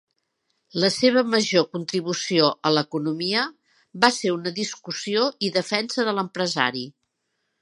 [0.83, 3.45] La seva major contribució a l'economia
[4.07, 6.87] va ser una discussió i defensa de l'empresari.